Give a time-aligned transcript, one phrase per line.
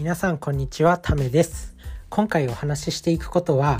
[0.00, 1.76] 皆さんこんにちはためです
[2.08, 3.78] 今回お話ししていくことは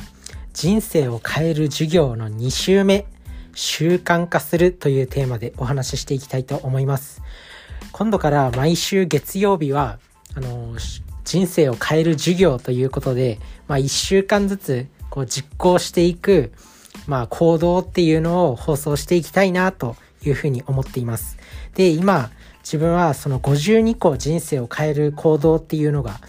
[0.53, 3.07] 人生を変える授業の2週目
[3.55, 7.23] 習慣化するというテーマでお話ししていきたいと思います
[7.93, 9.99] 今度から毎週月曜日は
[10.35, 10.77] あの
[11.25, 16.53] 人生を変える授業ということで、まあ、1週間ずつこう実行していく、
[17.07, 21.39] まあ、行動っていうのを放送していきたいなというふうに思っています。
[21.75, 22.31] で、今、
[22.63, 26.21] 自分はその52個人生を変える行動っていうのが、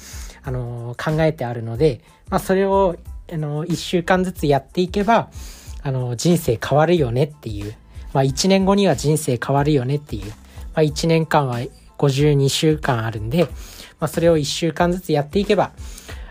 [0.44, 2.96] あの考えてあるので、まあ、それを、
[3.32, 5.30] あの1週間ずつやっていけば、
[5.84, 7.76] あの人生変わるよねっていう、
[8.14, 10.36] まあ、1年後には人生変わるよねっていう、ま
[10.76, 11.60] あ、1年間は
[11.98, 13.46] 52週間あるんで、
[14.00, 15.72] まあ、それを1週間ずつやっていけば、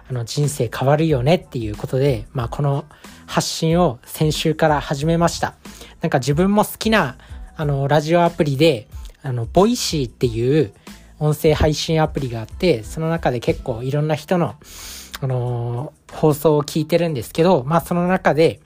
[0.08, 2.84] あの人生変わるよねっていうことで、まあ、この
[3.26, 5.54] 発信を先週から始めました。
[6.00, 7.16] なんか自分も好きな、
[7.56, 8.88] あの、ラジオアプリで、
[9.22, 10.72] あの、ボイシーっていう
[11.18, 14.56] 音声配信アプリがあって、その中で結構いろんな人の、
[15.20, 18.60] あのー、放送を聞いてるんですけど、まあその中で、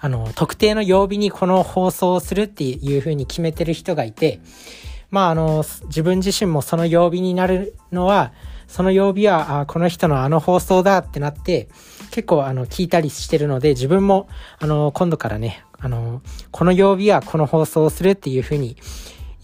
[0.00, 4.40] あの、特定の曜日にこの放送をするっていう風に決めてる人がいて、
[5.10, 8.32] まああの、自分自身もその曜日になるのは、
[8.66, 11.68] その曜日は、あこの人のあの放送だってなって、
[12.10, 14.28] 結構あの、聞いたりしてるので、自分も、
[14.58, 18.76] あの、今度からね、あの、この曜日はこの放送をするっていう風に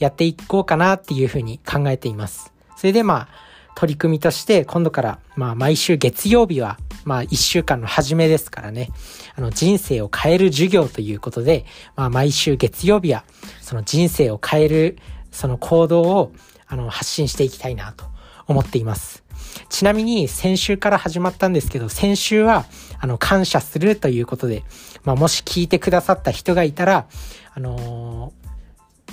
[0.03, 2.53] やっていこうかなっていう風に考えています。
[2.77, 3.29] それでまあ、
[3.77, 8.91] 取り組みとして今度からまあ毎週月曜日はまあ一週間の初めですからね、
[9.37, 11.65] あの人生を変える授業ということで、
[11.97, 13.25] まあ毎週月曜日は
[13.61, 14.99] その人生を変える
[15.31, 16.33] その行動を
[16.67, 18.05] あの発信していきたいなと
[18.47, 19.23] 思っています。
[19.69, 22.65] ちなみに先週から始まったんですけど、先週は
[23.01, 24.65] あの感謝するということで、
[25.05, 27.07] まあもし聞いてくださった人がいたら、
[27.55, 28.42] あのー、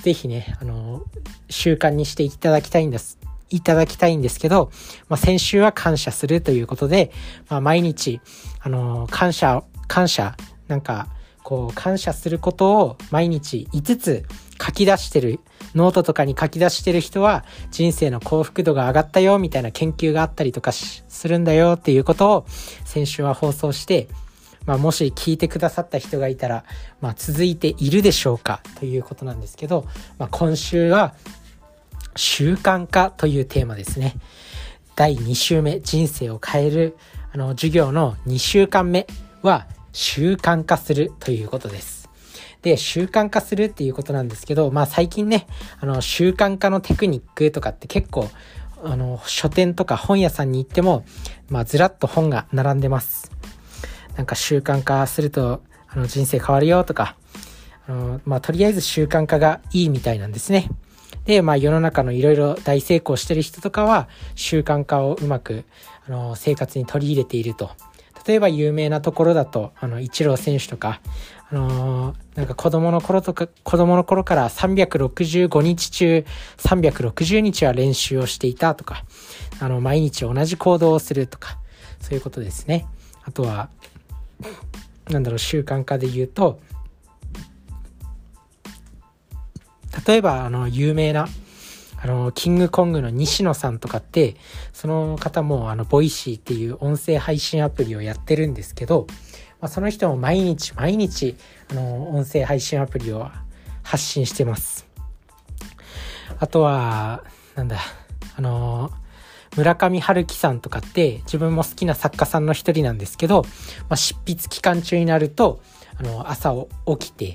[0.04, 1.04] ぜひね、あの、
[1.50, 3.20] 習慣にしていただきたいんです。
[3.50, 4.72] いただきたいんですけど、
[5.08, 7.12] まあ、先週は感謝するということで、
[7.50, 8.22] まあ、毎日、
[8.62, 10.36] あの、感謝、感謝、
[10.68, 11.08] なんか、
[11.44, 14.26] こう、感謝することを毎日5つ
[14.64, 15.40] 書き出してる、
[15.76, 22.46] ノートとかに書き出してる人は人生の幸福度が上がったよみたいな研究があったりとかするんだよっていうことを
[22.86, 24.08] 先週は放送して、
[24.70, 26.64] まあ、もし聞いてくださった人がいたら、
[27.02, 29.88] まあ、続いているでしょうかということなんですけど、
[30.20, 31.16] まあ、今週は
[32.16, 34.14] 習慣化というテーマですね。
[34.96, 36.98] 第2週目、人生を変える
[37.34, 39.08] あの授業の2週間目
[39.42, 42.08] は習慣化するということです。
[42.62, 45.48] で、習慣化するっていうことなんですけど、まあ最近ね、
[45.80, 48.30] あの習慣化のテクニックとかって結構、
[48.84, 51.06] あの書店とか本屋さんに行っても、
[51.50, 53.39] まあずらっと本が並んでます。
[54.20, 57.16] なんか習慣化するとあの人生変わるよとか、
[57.88, 60.70] あのまあとりあえず習慣化がいいみたいなんですね。
[61.24, 65.64] で、まあ世の中のいろいろ大成功してる人とかは習慣化をうまく
[66.06, 67.72] あの生活に取り入れていると。
[68.28, 71.00] 例えば有名なところだと、あの、イチロー選手とか、
[71.50, 76.26] あのー、なんか子供の頃とか、子供の頃から365日中
[76.58, 79.06] 360日は練習をしていたとか、
[79.62, 81.58] あの、毎日同じ行動をするとか、
[82.02, 82.86] そういうことですね。
[83.24, 83.70] あとは、
[85.10, 86.60] なんだろう、習慣化で言うと、
[90.08, 91.28] 例えば、あの、有名な、
[92.02, 94.36] あの、キングコングの西野さんとかって、
[94.72, 99.08] その方も、あの、ボイシーっていう音声配信アプリをやってるんですけど、
[99.60, 101.36] まあ、その人も毎日毎日、
[101.72, 103.30] あの、音声配信アプリを
[103.84, 104.88] 発信してます。
[106.40, 107.24] あとは、
[107.56, 107.80] なんだ、
[108.38, 108.92] あの、
[109.56, 113.44] 村上春樹さんとかって自分も好きな作家さんの一人なんですけど、
[113.90, 115.62] まあ、執筆期間中になると、
[115.98, 116.54] あの、朝
[116.98, 117.34] 起きて、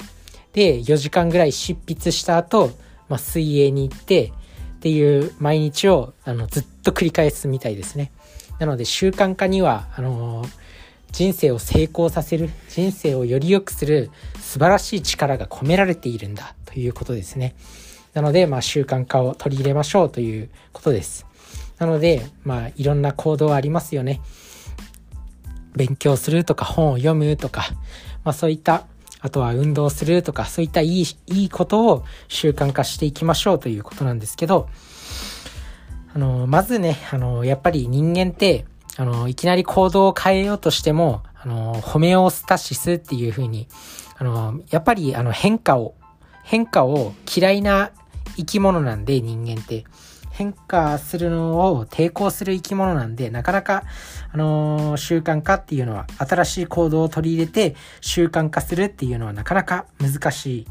[0.52, 2.70] で、4時間ぐらい執筆した後、
[3.08, 4.32] まあ、水泳に行って、
[4.84, 8.12] っていう毎日をあのずっと繰り返すみたいですね。
[8.58, 10.44] なので習慣化にはあの
[11.10, 14.10] 人生を成功させる人生をより良くする
[14.40, 17.54] 素晴らしい力が込められているんだということですね。
[18.12, 21.24] なので、まあ、習慣化を取り入れましょうということです。
[21.84, 24.22] なので、まあ、いろんな行動ありますよね。
[25.76, 27.66] 勉強するとか本を読むとか、
[28.24, 28.86] まあ、そういった
[29.20, 34.68] あとは運動するとか、そういったいい、いいことを習慣化していきましょうということなんですけど、
[36.14, 38.64] あの、まずね、あの、やっぱり人間って、
[38.96, 43.68] あの、いきなり行動を変えようとしても、あの、ホメオスタシスっていう風に、
[44.16, 45.94] あの、やっぱりあの変化を、
[46.44, 47.90] 変化を嫌いな
[48.36, 49.84] 生き物なんで人間って。
[50.34, 53.84] 変化するのを抵抗する生き物なんで、なかなか、
[54.32, 60.66] あのー、習慣化っていうのは、新しい行動を取り入れて習慣化するっていうのはなかなか難しい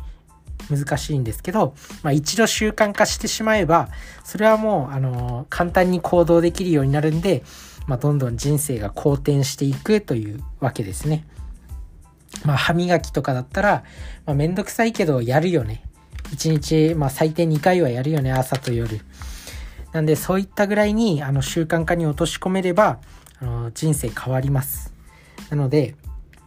[0.69, 3.89] 難しいんですけど、まあ、一度習慣化してしまえば
[4.24, 7.44] それはもうあの簡単に行動できるようになるんで、
[7.88, 11.25] まあ、どんどん人生が好転していくというわけですね。
[12.45, 13.83] まあ、歯磨きとかだったら、
[14.25, 15.83] まあ、めんどくさいけどやるよね。
[16.36, 19.01] 1日、まあ、最低2回はやるよね、朝と夜。
[19.94, 23.00] なんで、そういったぐらいに、あの、習慣化に落とし込めれば、
[23.40, 24.92] あの、人生変わります。
[25.50, 25.95] なので、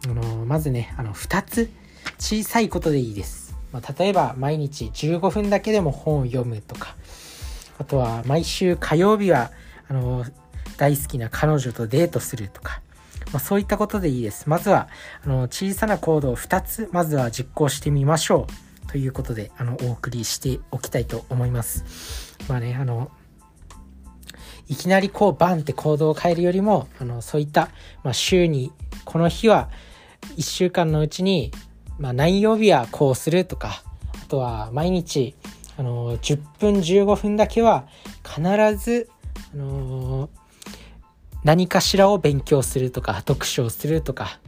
[0.05, 1.71] あの、まずね、あの、2つ、
[2.19, 3.55] 小さいことでいいです。
[3.71, 6.95] まあ、例えば、毎日15分だけでも本を読むとか、
[7.79, 9.51] あとは、毎週火曜日は、
[9.87, 10.25] あの、
[10.77, 12.81] 大好きな彼女とデートするとか、
[13.31, 14.49] まあ、そういったことでいいです。
[14.49, 14.89] まずは、
[15.23, 18.47] あの、小さな行動を2つ、まずは実行してみましょ
[18.85, 18.91] う。
[18.91, 22.35] ということで、あの、お送りしておきたいと思います。
[22.47, 23.11] まあね、あの、
[24.69, 27.69] いきなりこうバンって行動を変えるよりも、あの、そういった、
[28.03, 28.71] まあ、週に、
[29.05, 29.69] この日は
[30.35, 31.51] 1週間のうちに、
[31.99, 33.83] まあ、何曜日はこうするとか、
[34.23, 35.35] あとは毎日、
[35.77, 37.87] あの、10分15分だけは
[38.23, 38.41] 必
[38.75, 39.09] ず、
[39.53, 40.29] あの
[41.43, 44.39] 何かしらを勉強するとか、読書をするとか、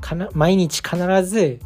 [0.00, 1.58] かな毎日必ず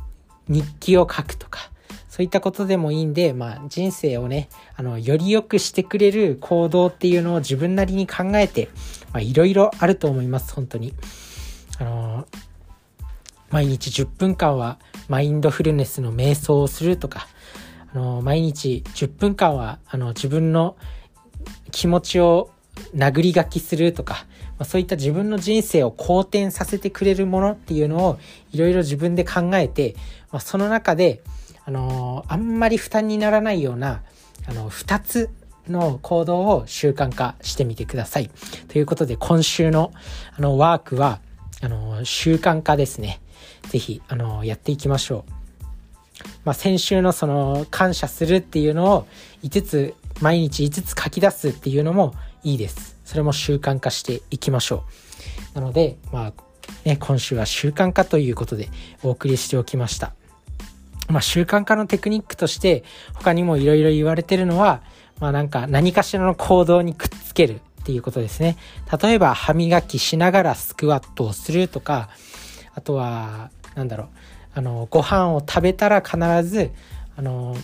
[0.49, 1.71] 日記を書くとか、
[2.19, 8.71] そういったことでもいいんで、まあ、人生をね、あの、より良くしてくれる行動っていうのを自分なりに考えて、
[9.13, 10.95] まあ、いろいろあると思います、本当に。
[11.79, 12.27] あの、
[13.51, 17.29] 毎日10分間はマインドフルネスの瞑想をするとか、
[17.95, 20.75] あの、毎日10分間は、あの、自分の
[21.71, 22.51] 気持ちを
[22.97, 24.27] 殴り書きするとか、
[24.59, 28.19] まあ、そういった自分の人生を好転させてくれるものっていうのを
[28.51, 29.95] いろいろ自分で考えて、
[30.33, 31.23] まあ、その中で、
[31.69, 34.01] あの、あんまり負担にならないような、
[34.47, 35.29] あの、2つ
[35.69, 38.31] の行動を習慣化してみてください。
[38.69, 39.93] ということで、今週の、
[40.35, 41.21] あの、ワークは、
[41.61, 43.21] あの、習慣化ですね。
[43.69, 45.33] ぜひ、あの、やっていきましょう。
[46.45, 49.07] まあ、先週のその、感謝するっていうのを
[49.43, 52.15] 5つ、毎日5つ書き出すっていうのも
[52.45, 52.97] いいです。
[53.05, 54.85] それも習慣化していきましょ
[55.53, 55.61] う。
[55.61, 56.33] なので、まあ、
[56.87, 58.71] ね、今週は習慣化ということで
[59.03, 60.15] お送りしておきました。
[61.09, 62.85] まあ、習慣化のテクニックとして
[63.15, 64.83] 他にもいろいろ言われてるのは、
[65.21, 68.57] まあなんか何かしらの行動にくっつけるっていうことですね。
[69.03, 72.11] 例えば歯磨きしながらスクワットをするとか、
[72.75, 74.09] あとは、なんだろう、
[74.55, 76.71] あの、ご飯を食べたら必ず、
[77.17, 77.57] あの、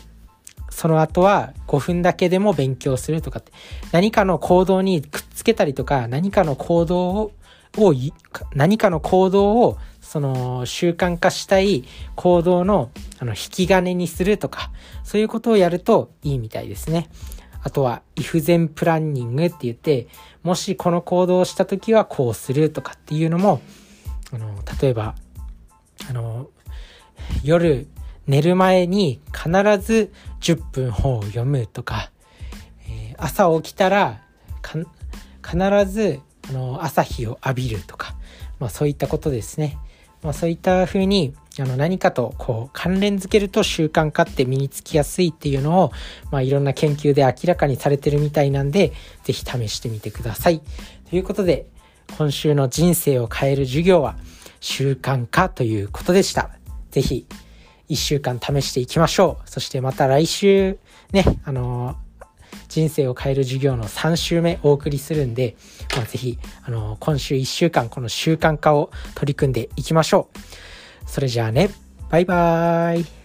[0.71, 3.53] その後は5分だけでも勉強するとかって、
[3.93, 7.33] 何かの行動にくっつけたりとか、何かの行動を、
[7.77, 7.95] を
[8.55, 9.79] 何かの行動を
[10.15, 11.83] その習慣化したい
[12.15, 14.71] 行動のあの引き金にするとか、
[15.03, 17.09] そういうことをやるといいみたいですね。
[17.65, 20.07] あとは、イフゼンプランニングって言って、
[20.45, 23.61] もしこの行動をした時はこうするとかっていうのも、
[24.33, 25.17] あの、例えば、
[26.09, 26.49] あの、
[27.43, 27.89] 夜
[28.29, 29.49] 寝る前に必
[29.85, 32.13] ず10分本を読むとか、
[32.89, 34.23] えー、朝起きたら
[34.63, 35.59] 必
[35.91, 36.21] ず
[36.51, 38.15] あの朝日を浴びるとか、
[38.61, 39.77] まあ、そういったことですね。
[40.25, 45.93] まあ、そういった風にあの何かとこう関連づけると習慣化って身につきやすいっていうのを、
[46.33, 48.93] まあ、いろんな研究で明らかにされてるみたいなんで、
[49.23, 50.61] 是非試してみてください。
[51.09, 51.67] ということで、
[52.17, 54.17] 今週の人生を変える授業は
[54.61, 56.51] 習慣化ということでした。
[56.91, 57.27] 是非
[57.89, 59.51] 1週間試していきましょう。
[59.51, 60.79] そしてまた来週
[61.13, 62.04] ね、あのー、
[62.75, 65.55] 人生を変える授業の3週目お送りするんで、
[65.95, 70.29] まあ、ぜひ、あの、今週1週間この習慣化を取り組んでいきましょ
[71.07, 71.09] う。
[71.09, 71.71] それじゃあね、
[72.11, 73.24] バイバーイ。